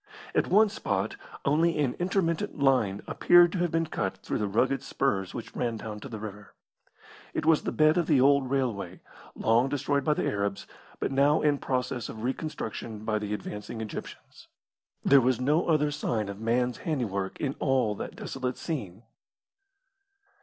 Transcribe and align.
At 0.33 0.47
one 0.47 0.67
spot 0.69 1.15
only 1.45 1.77
an 1.77 1.93
intermittent 1.99 2.57
line 2.57 3.03
appeared 3.05 3.51
to 3.51 3.59
have 3.59 3.69
been 3.69 3.85
cut 3.85 4.17
through 4.17 4.39
the 4.39 4.47
rugged 4.47 4.81
spurs 4.81 5.35
which 5.35 5.55
ran 5.55 5.77
down 5.77 5.99
to 5.99 6.09
the 6.09 6.17
river. 6.17 6.55
It 7.35 7.45
was 7.45 7.61
the 7.61 7.71
bed 7.71 7.99
of 7.99 8.07
the 8.07 8.19
old 8.19 8.49
railway, 8.49 9.01
long 9.35 9.69
destroyed 9.69 10.03
by 10.03 10.15
the 10.15 10.25
Arabs, 10.25 10.65
but 10.99 11.11
now 11.11 11.41
in 11.43 11.59
process 11.59 12.09
of 12.09 12.23
reconstruction 12.23 13.05
by 13.05 13.19
the 13.19 13.31
advancing 13.31 13.79
Egyptians. 13.79 14.47
There 15.05 15.21
was 15.21 15.39
no 15.39 15.67
other 15.67 15.91
sign 15.91 16.29
of 16.29 16.39
man's 16.41 16.79
handiwork 16.79 17.39
in 17.39 17.53
all 17.59 17.93
that 17.93 18.15
desolate 18.15 18.57
scene. 18.57 19.03